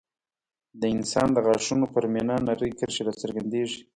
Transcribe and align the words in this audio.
د 0.81 0.83
انسان 0.95 1.27
د 1.33 1.37
غاښونو 1.45 1.85
پر 1.93 2.03
مینا 2.13 2.37
نرۍ 2.47 2.71
کرښې 2.79 3.01
راڅرګندېږي. 3.07 3.79